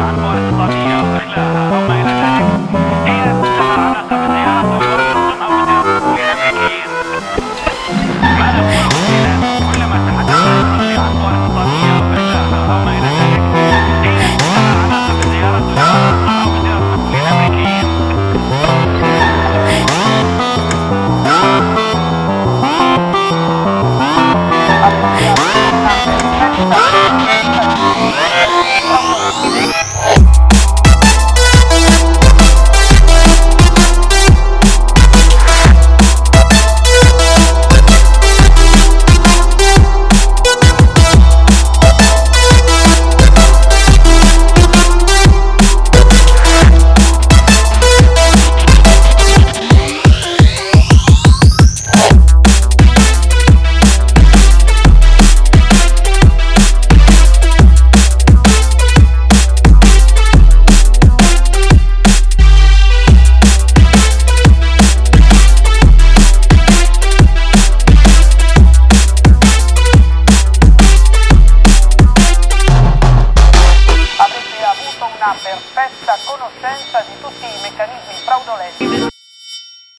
I 0.00 0.52
want 0.52 0.70
to 0.72 0.77
ha 75.20 75.34
perfetta 75.42 76.16
conoscenza 76.24 77.00
di 77.00 77.20
tutti 77.20 77.44
i 77.44 77.60
meccanismi 77.62 78.14
fraudolenti 78.24 79.17